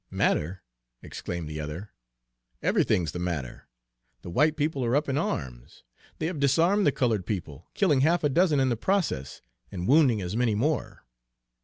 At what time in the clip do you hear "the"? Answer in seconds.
1.47-1.59, 3.11-3.19, 4.23-4.31, 6.87-6.91, 8.69-8.75